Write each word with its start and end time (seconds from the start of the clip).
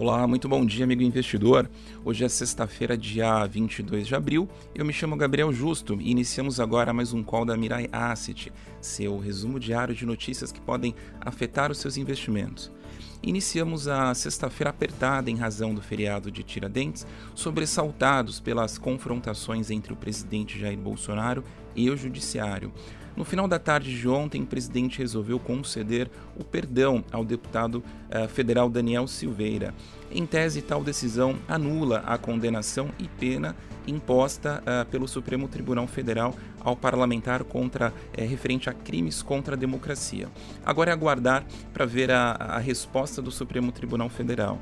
Olá, 0.00 0.26
muito 0.26 0.48
bom 0.48 0.64
dia, 0.64 0.84
amigo 0.84 1.02
investidor. 1.02 1.68
Hoje 2.02 2.24
é 2.24 2.28
sexta-feira, 2.30 2.96
dia 2.96 3.44
22 3.44 4.06
de 4.06 4.14
abril. 4.14 4.48
Eu 4.74 4.82
me 4.82 4.94
chamo 4.94 5.14
Gabriel 5.14 5.52
Justo 5.52 6.00
e 6.00 6.10
iniciamos 6.10 6.58
agora 6.58 6.90
mais 6.90 7.12
um 7.12 7.22
call 7.22 7.44
da 7.44 7.54
Mirai 7.54 7.86
Asset, 7.92 8.50
seu 8.80 9.18
resumo 9.18 9.60
diário 9.60 9.94
de 9.94 10.06
notícias 10.06 10.50
que 10.50 10.58
podem 10.58 10.94
afetar 11.20 11.70
os 11.70 11.76
seus 11.76 11.98
investimentos. 11.98 12.72
Iniciamos 13.22 13.88
a 13.88 14.14
sexta-feira 14.14 14.70
apertada 14.70 15.30
em 15.30 15.36
razão 15.36 15.74
do 15.74 15.82
feriado 15.82 16.30
de 16.30 16.42
Tiradentes, 16.42 17.06
sobressaltados 17.34 18.40
pelas 18.40 18.78
confrontações 18.78 19.70
entre 19.70 19.92
o 19.92 19.96
presidente 19.96 20.58
Jair 20.58 20.78
Bolsonaro 20.78 21.44
e 21.76 21.90
o 21.90 21.96
judiciário. 21.98 22.72
No 23.16 23.24
final 23.24 23.48
da 23.48 23.58
tarde 23.58 23.98
de 23.98 24.08
ontem, 24.08 24.42
o 24.42 24.46
presidente 24.46 24.98
resolveu 24.98 25.38
conceder 25.38 26.08
o 26.36 26.44
perdão 26.44 27.04
ao 27.10 27.24
deputado 27.24 27.76
uh, 27.76 28.28
federal 28.28 28.70
Daniel 28.70 29.06
Silveira. 29.06 29.74
Em 30.10 30.24
tese, 30.26 30.62
tal 30.62 30.82
decisão 30.82 31.36
anula 31.48 31.98
a 32.06 32.16
condenação 32.16 32.90
e 32.98 33.06
pena 33.08 33.54
imposta 33.86 34.62
uh, 34.62 34.88
pelo 34.90 35.08
Supremo 35.08 35.48
Tribunal 35.48 35.86
Federal 35.86 36.34
ao 36.60 36.76
parlamentar 36.76 37.44
contra 37.44 37.88
uh, 37.88 37.92
referente 38.16 38.70
a 38.70 38.72
crimes 38.72 39.22
contra 39.22 39.54
a 39.54 39.58
democracia. 39.58 40.28
Agora 40.64 40.90
é 40.90 40.92
aguardar 40.92 41.44
para 41.72 41.86
ver 41.86 42.10
a, 42.10 42.32
a 42.32 42.58
resposta 42.58 43.20
do 43.20 43.30
Supremo 43.30 43.72
Tribunal 43.72 44.08
Federal. 44.08 44.58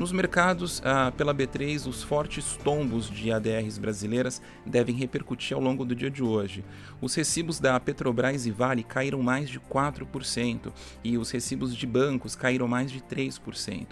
Nos 0.00 0.12
mercados, 0.12 0.80
ah, 0.82 1.12
pela 1.14 1.34
B3, 1.34 1.86
os 1.86 2.02
fortes 2.02 2.56
tombos 2.64 3.10
de 3.10 3.30
ADRs 3.30 3.76
brasileiras 3.76 4.40
devem 4.64 4.94
repercutir 4.94 5.54
ao 5.54 5.62
longo 5.62 5.84
do 5.84 5.94
dia 5.94 6.10
de 6.10 6.22
hoje. 6.22 6.64
Os 7.02 7.14
recibos 7.14 7.60
da 7.60 7.78
Petrobras 7.78 8.46
e 8.46 8.50
Vale 8.50 8.82
caíram 8.82 9.20
mais 9.20 9.50
de 9.50 9.60
4% 9.60 10.72
e 11.04 11.18
os 11.18 11.30
recibos 11.30 11.76
de 11.76 11.86
bancos 11.86 12.34
caíram 12.34 12.66
mais 12.66 12.90
de 12.90 13.02
3%. 13.02 13.88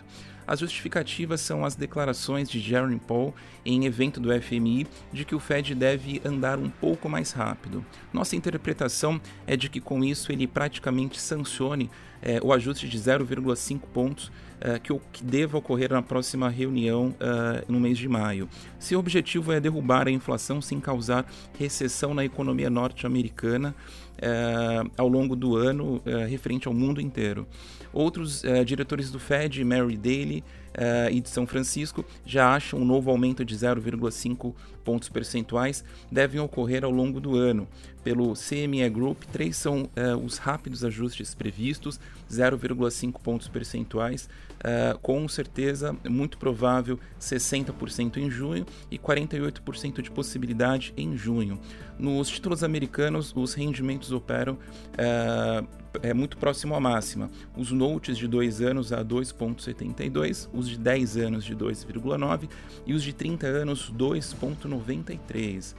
As 0.48 0.60
justificativas 0.60 1.42
são 1.42 1.62
as 1.62 1.76
declarações 1.76 2.48
de 2.48 2.58
Jeremy 2.58 2.98
Powell 2.98 3.34
em 3.66 3.84
evento 3.84 4.18
do 4.18 4.30
FMI 4.40 4.86
de 5.12 5.26
que 5.26 5.34
o 5.34 5.38
Fed 5.38 5.74
deve 5.74 6.22
andar 6.24 6.58
um 6.58 6.70
pouco 6.70 7.06
mais 7.06 7.32
rápido. 7.32 7.84
Nossa 8.14 8.34
interpretação 8.34 9.20
é 9.46 9.58
de 9.58 9.68
que 9.68 9.78
com 9.78 10.02
isso 10.02 10.32
ele 10.32 10.46
praticamente 10.46 11.20
sancione 11.20 11.90
é, 12.22 12.40
o 12.42 12.50
ajuste 12.50 12.88
de 12.88 12.98
0,5 12.98 13.80
pontos 13.92 14.32
é, 14.58 14.78
que, 14.78 14.92
que 15.12 15.22
deva 15.22 15.58
ocorrer 15.58 15.92
na 15.92 16.00
próxima 16.00 16.48
reunião 16.48 17.14
é, 17.20 17.64
no 17.68 17.78
mês 17.78 17.98
de 17.98 18.08
maio. 18.08 18.48
Seu 18.78 18.98
objetivo 18.98 19.52
é 19.52 19.60
derrubar 19.60 20.08
a 20.08 20.10
inflação 20.10 20.62
sem 20.62 20.80
causar 20.80 21.30
recessão 21.58 22.14
na 22.14 22.24
economia 22.24 22.70
norte-americana 22.70 23.74
é, 24.20 24.84
ao 24.96 25.08
longo 25.08 25.34
do 25.34 25.56
ano, 25.56 26.00
é, 26.04 26.26
referente 26.26 26.68
ao 26.68 26.74
mundo 26.74 27.00
inteiro. 27.00 27.46
Outros 27.92 28.44
é, 28.44 28.64
diretores 28.64 29.10
do 29.10 29.18
Fed, 29.18 29.62
Mary 29.64 29.96
Daly 29.96 30.44
e 31.10 31.20
de 31.20 31.28
São 31.28 31.44
Francisco, 31.44 32.04
já 32.24 32.54
acham 32.54 32.78
um 32.78 32.84
novo 32.84 33.10
aumento 33.10 33.44
de 33.44 33.52
0,5 33.56 34.54
pontos 34.84 35.08
percentuais 35.08 35.84
devem 36.10 36.40
ocorrer 36.40 36.84
ao 36.84 36.90
longo 36.90 37.20
do 37.20 37.36
ano. 37.36 37.66
Pelo 38.08 38.32
CME 38.32 38.88
Group, 38.88 39.24
três 39.30 39.54
são 39.58 39.90
os 40.24 40.38
rápidos 40.38 40.82
ajustes 40.82 41.34
previstos, 41.34 42.00
0,5 42.30 43.20
pontos 43.20 43.48
percentuais, 43.48 44.30
com 45.02 45.28
certeza 45.28 45.94
muito 46.08 46.38
provável 46.38 46.98
60% 47.20 48.16
em 48.16 48.30
junho 48.30 48.64
e 48.90 48.98
48% 48.98 50.00
de 50.00 50.10
possibilidade 50.10 50.94
em 50.96 51.18
junho. 51.18 51.60
Nos 51.98 52.30
títulos 52.30 52.64
americanos, 52.64 53.34
os 53.36 53.52
rendimentos 53.52 54.10
operam 54.10 54.56
é, 54.96 55.62
é 56.02 56.14
muito 56.14 56.38
próximo 56.38 56.74
à 56.74 56.80
máxima. 56.80 57.30
Os 57.54 57.70
notes 57.72 58.16
de 58.16 58.26
2 58.26 58.62
anos 58.62 58.90
a 58.90 59.04
2,72, 59.04 60.48
os 60.50 60.66
de 60.66 60.78
10 60.78 61.16
anos 61.18 61.44
de 61.44 61.54
2,9 61.54 62.48
e 62.86 62.94
os 62.94 63.02
de 63.02 63.12
30 63.12 63.46
anos 63.46 63.92
2,93. 63.92 65.74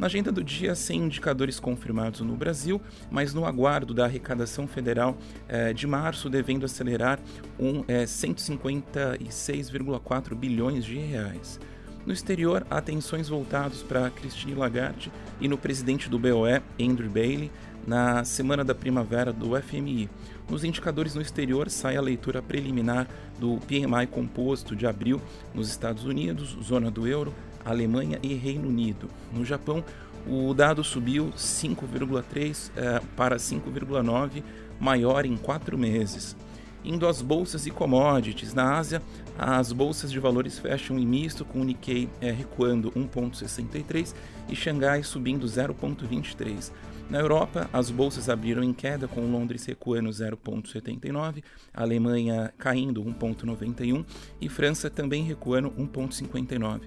Na 0.00 0.06
agenda 0.06 0.32
do 0.32 0.42
dia, 0.42 0.74
sem 0.74 1.02
indicadores 1.02 1.60
confirmados 1.60 2.22
no 2.22 2.34
Brasil, 2.34 2.80
mas 3.10 3.34
no 3.34 3.44
aguardo 3.44 3.92
da 3.92 4.06
arrecadação 4.06 4.66
federal 4.66 5.18
eh, 5.46 5.74
de 5.74 5.86
março, 5.86 6.30
devendo 6.30 6.64
acelerar 6.64 7.20
um 7.58 7.84
eh, 7.86 8.04
156,4 8.04 10.34
bilhões 10.34 10.86
de 10.86 10.96
reais. 10.96 11.60
No 12.06 12.14
exterior, 12.14 12.66
atenções 12.70 13.28
voltadas 13.28 13.82
para 13.82 14.08
Christine 14.08 14.54
Lagarde 14.54 15.12
e 15.38 15.46
no 15.46 15.58
presidente 15.58 16.08
do 16.08 16.18
BOE, 16.18 16.62
Andrew 16.80 17.10
Bailey, 17.10 17.50
na 17.86 18.24
semana 18.24 18.64
da 18.64 18.74
primavera 18.74 19.32
do 19.32 19.60
FMI. 19.60 20.08
Nos 20.48 20.64
indicadores 20.64 21.14
no 21.14 21.22
exterior, 21.22 21.70
sai 21.70 21.96
a 21.96 22.00
leitura 22.00 22.42
preliminar 22.42 23.06
do 23.38 23.58
PMI 23.66 24.06
composto 24.10 24.74
de 24.74 24.86
abril 24.86 25.20
nos 25.54 25.68
Estados 25.68 26.04
Unidos, 26.04 26.56
zona 26.62 26.90
do 26.90 27.06
euro, 27.06 27.32
Alemanha 27.64 28.18
e 28.22 28.34
Reino 28.34 28.68
Unido. 28.68 29.08
No 29.32 29.44
Japão, 29.44 29.84
o 30.26 30.52
dado 30.52 30.82
subiu 30.84 31.32
5,3 31.36 32.70
eh, 32.76 33.00
para 33.16 33.36
5,9, 33.36 34.42
maior 34.78 35.24
em 35.24 35.36
quatro 35.36 35.78
meses. 35.78 36.36
Indo 36.84 37.06
às 37.06 37.20
bolsas 37.20 37.66
e 37.66 37.70
commodities, 37.70 38.54
na 38.54 38.76
Ásia, 38.76 39.02
as 39.38 39.72
bolsas 39.72 40.10
de 40.10 40.18
valores 40.18 40.58
fecham 40.58 40.98
em 40.98 41.06
misto, 41.06 41.44
com 41.44 41.60
o 41.60 41.64
Nikkei 41.64 42.08
é, 42.20 42.30
recuando 42.30 42.90
1,63 42.92 44.14
e 44.48 44.56
Xangai 44.56 45.02
subindo 45.02 45.46
0,23. 45.46 46.72
Na 47.10 47.18
Europa, 47.18 47.68
as 47.72 47.90
bolsas 47.90 48.28
abriram 48.28 48.62
em 48.62 48.72
queda, 48.72 49.08
com 49.08 49.32
Londres 49.32 49.64
recuando 49.64 50.10
0,79, 50.10 51.42
Alemanha 51.74 52.54
caindo 52.56 53.02
1,91 53.02 54.04
e 54.40 54.48
França 54.48 54.88
também 54.88 55.24
recuando 55.24 55.72
1,59. 55.72 56.82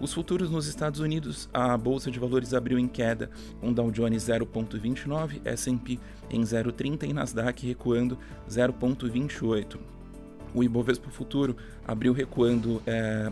Os 0.00 0.12
futuros 0.12 0.50
nos 0.50 0.66
Estados 0.66 0.98
Unidos, 0.98 1.48
a 1.54 1.76
bolsa 1.76 2.10
de 2.10 2.18
valores 2.18 2.54
abriu 2.54 2.76
em 2.76 2.88
queda, 2.88 3.30
com 3.60 3.72
Dow 3.72 3.92
Jones 3.92 4.24
0,29, 4.24 5.40
S&P 5.44 6.00
em 6.28 6.40
0,30 6.40 7.08
e 7.08 7.12
Nasdaq 7.12 7.64
recuando 7.64 8.18
0,28. 9.40 9.78
O 10.54 10.64
Ibovespa 10.64 11.10
Futuro 11.10 11.56
abriu 11.86 12.12
recuando 12.12 12.82
é, 12.86 13.30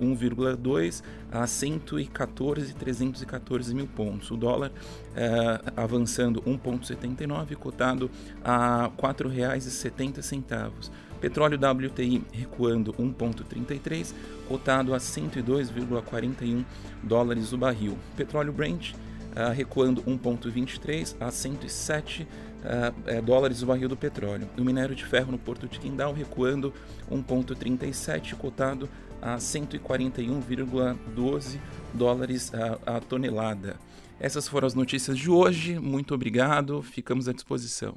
1,2 0.00 1.02
a 1.30 1.46
114,314 1.46 3.74
mil 3.74 3.86
pontos. 3.86 4.30
O 4.30 4.36
dólar 4.36 4.72
é, 5.14 5.60
avançando 5.76 6.40
1,79, 6.42 7.54
cotado 7.56 8.10
a 8.44 8.84
R$ 8.84 8.92
4,70. 8.96 10.90
Petróleo 11.20 11.58
WTI 11.58 12.24
recuando 12.32 12.92
1,33, 12.92 14.14
cotado 14.46 14.94
a 14.94 14.98
102,41 14.98 16.64
dólares 17.02 17.52
o 17.52 17.58
barril. 17.58 17.98
Petróleo 18.16 18.52
Brent 18.52 18.92
uh, 18.92 19.52
recuando 19.52 20.00
1,23 20.02 21.16
a 21.20 21.30
107 21.30 22.26
uh, 22.64 23.22
dólares 23.22 23.62
o 23.62 23.66
barril 23.66 23.88
do 23.88 23.96
petróleo. 23.96 24.48
O 24.56 24.64
minério 24.64 24.94
de 24.94 25.04
ferro 25.04 25.32
no 25.32 25.38
porto 25.38 25.66
de 25.66 25.78
Quindal 25.78 26.12
recuando 26.12 26.72
1,37, 27.10 28.34
cotado 28.34 28.88
a 29.20 29.36
141,12 29.36 31.58
dólares 31.92 32.52
a, 32.54 32.78
a 32.96 33.00
tonelada. 33.00 33.76
Essas 34.20 34.48
foram 34.48 34.66
as 34.66 34.74
notícias 34.74 35.16
de 35.16 35.30
hoje. 35.30 35.78
Muito 35.78 36.12
obrigado. 36.14 36.82
Ficamos 36.82 37.28
à 37.28 37.32
disposição. 37.32 37.94